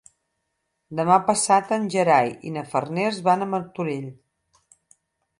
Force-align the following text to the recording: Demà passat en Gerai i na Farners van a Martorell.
Demà 0.99 1.17
passat 1.25 1.73
en 1.75 1.85
Gerai 1.95 2.31
i 2.51 2.53
na 2.55 2.63
Farners 2.71 3.19
van 3.27 3.43
a 3.43 3.49
Martorell. 3.53 4.09